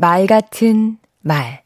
말 0.00 0.28
같은 0.28 0.96
말 1.22 1.64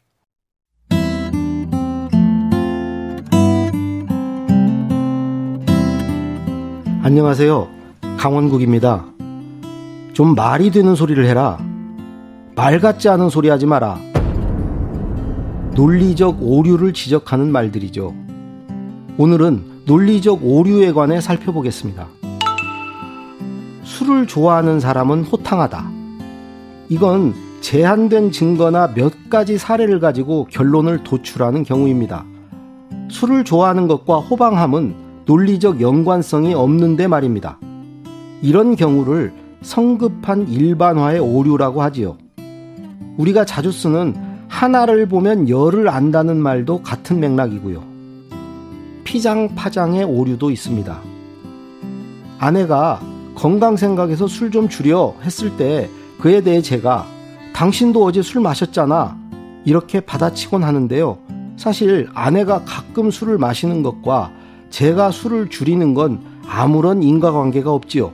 안녕하세요. 7.03 7.67
강원국입니다. 8.17 9.05
좀 10.13 10.33
말이 10.33 10.71
되는 10.71 10.95
소리를 10.95 11.23
해라. 11.27 11.59
말 12.55 12.79
같지 12.79 13.07
않은 13.07 13.29
소리 13.29 13.49
하지 13.49 13.67
마라. 13.67 13.99
논리적 15.75 16.39
오류를 16.41 16.93
지적하는 16.93 17.51
말들이죠. 17.51 18.15
오늘은 19.19 19.83
논리적 19.85 20.39
오류에 20.41 20.91
관해 20.93 21.21
살펴보겠습니다. 21.21 22.07
술을 23.83 24.25
좋아하는 24.25 24.79
사람은 24.79 25.21
호탕하다. 25.25 25.91
이건 26.89 27.52
제한된 27.63 28.31
증거나 28.31 28.93
몇 28.93 29.29
가지 29.29 29.57
사례를 29.57 30.01
가지고 30.01 30.47
결론을 30.51 31.05
도출하는 31.05 31.63
경우입니다. 31.63 32.25
술을 33.09 33.45
좋아하는 33.45 33.87
것과 33.87 34.19
호방함은 34.19 34.93
논리적 35.25 35.79
연관성이 35.79 36.53
없는데 36.53 37.07
말입니다. 37.07 37.57
이런 38.41 38.75
경우를 38.75 39.31
성급한 39.61 40.49
일반화의 40.49 41.21
오류라고 41.21 41.81
하지요. 41.81 42.17
우리가 43.15 43.45
자주 43.45 43.71
쓰는 43.71 44.13
하나를 44.49 45.07
보면 45.07 45.47
열을 45.47 45.87
안다는 45.87 46.35
말도 46.35 46.83
같은 46.83 47.21
맥락이고요. 47.21 47.81
피장파장의 49.05 50.03
오류도 50.03 50.51
있습니다. 50.51 50.99
아내가 52.39 52.99
건강 53.35 53.77
생각에서 53.77 54.27
술 54.27 54.51
좀 54.51 54.67
줄여 54.67 55.15
했을 55.23 55.55
때 55.55 55.89
그에 56.19 56.41
대해 56.41 56.61
제가 56.61 57.12
당신도 57.53 58.03
어제 58.03 58.21
술 58.21 58.41
마셨잖아 58.41 59.17
이렇게 59.65 59.99
받아치곤 59.99 60.63
하는데요. 60.63 61.17
사실 61.55 62.09
아내가 62.13 62.63
가끔 62.65 63.11
술을 63.11 63.37
마시는 63.37 63.83
것과 63.83 64.31
제가 64.69 65.11
술을 65.11 65.49
줄이는 65.49 65.93
건 65.93 66.19
아무런 66.47 67.03
인과관계가 67.03 67.71
없지요. 67.71 68.11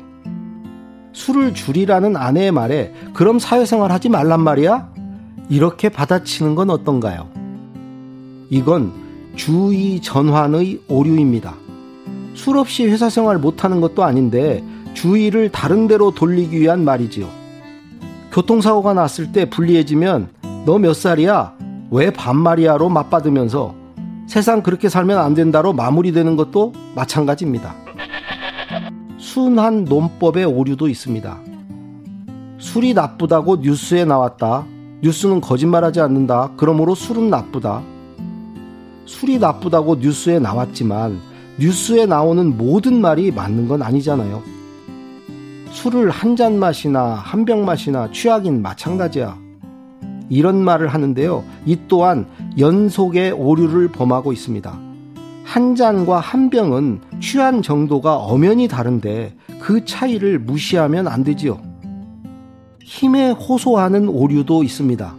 술을 1.13 1.53
줄이라는 1.53 2.15
아내의 2.15 2.51
말에 2.51 2.93
그럼 3.13 3.39
사회생활 3.39 3.91
하지 3.91 4.09
말란 4.09 4.41
말이야? 4.41 4.93
이렇게 5.49 5.89
받아치는 5.89 6.55
건 6.55 6.69
어떤가요? 6.69 7.27
이건 8.49 8.91
주의 9.35 9.99
전환의 10.01 10.81
오류입니다. 10.87 11.55
술 12.35 12.57
없이 12.57 12.85
회사 12.85 13.09
생활 13.09 13.37
못하는 13.37 13.81
것도 13.81 14.03
아닌데 14.03 14.63
주의를 14.93 15.49
다른 15.49 15.87
데로 15.87 16.11
돌리기 16.11 16.59
위한 16.59 16.83
말이지요. 16.83 17.38
교통사고가 18.31 18.94
났을 18.94 19.31
때 19.31 19.49
불리해지면 19.49 20.30
너 20.66 20.77
몇 20.77 20.94
살이야? 20.94 21.53
왜 21.91 22.11
반말이야로 22.11 22.89
맞받으면서 22.89 23.73
세상 24.27 24.61
그렇게 24.61 24.89
살면 24.89 25.17
안 25.17 25.33
된다로 25.33 25.73
마무리되는 25.73 26.36
것도 26.36 26.73
마찬가지입니다. 26.95 27.73
순한 29.17 29.86
논법의 29.86 30.45
오류도 30.45 30.88
있습니다. 30.88 31.38
술이 32.59 32.94
나쁘다고 32.94 33.58
뉴스에 33.58 34.05
나왔다. 34.05 34.66
뉴스는 35.02 35.41
거짓말하지 35.41 36.02
않는다. 36.02 36.52
그러므로 36.58 36.93
술은 36.93 37.30
나쁘다. 37.30 37.81
술이 39.05 39.39
나쁘다고 39.39 39.95
뉴스에 39.95 40.38
나왔지만 40.39 41.19
뉴스에 41.58 42.05
나오는 42.05 42.55
모든 42.58 43.02
말이 43.02 43.31
맞는 43.31 43.67
건 43.67 43.81
아니잖아요. 43.81 44.43
술을 45.81 46.09
한 46.09 46.35
잔 46.35 46.59
맛이나 46.59 47.13
한 47.16 47.45
병 47.45 47.63
맛이나 47.66 48.09
취하긴 48.11 48.61
마찬가지야. 48.61 49.38
이런 50.30 50.58
말을 50.63 50.88
하는데요. 50.89 51.44
이 51.66 51.77
또한 51.88 52.27
연속의 52.58 53.31
오류를 53.31 53.88
범하고 53.89 54.31
있습니다. 54.33 54.80
한 55.45 55.75
잔과 55.75 56.19
한 56.19 56.49
병은 56.49 57.02
취한 57.19 57.61
정도가 57.61 58.17
엄연히 58.17 58.67
다른데 58.67 59.36
그 59.59 59.83
차이를 59.86 60.37
무시하면 60.39 61.08
안 61.08 61.23
되지요. 61.23 61.59
힘에 62.83 63.32
호소하는 63.32 64.08
오류도 64.09 64.64
있습니다. 64.64 65.15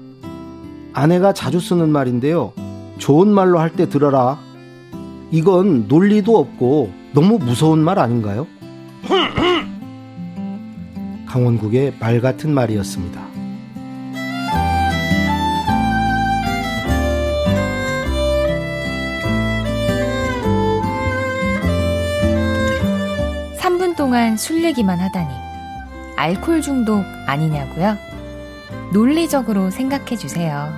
아내가 0.92 1.32
자주 1.32 1.58
쓰는 1.58 1.88
말인데요. 1.90 2.52
좋은 2.98 3.28
말로 3.28 3.58
할 3.58 3.70
때 3.70 3.88
들어라. 3.88 4.38
이건 5.30 5.86
논리도 5.88 6.36
없고 6.38 6.92
너무 7.14 7.38
무서운 7.38 7.78
말 7.80 7.98
아닌가요? 7.98 8.46
강원국의 11.30 11.94
말 12.00 12.20
같은 12.20 12.52
말이었습니다. 12.52 13.30
동안 23.96 24.38
술 24.38 24.64
얘기만 24.64 24.98
하다니. 24.98 25.28
알코올 26.16 26.62
중독 26.62 27.04
아니냐고요? 27.26 27.98
논리적으로 28.94 29.70
생각해 29.70 30.16
주세요. 30.16 30.72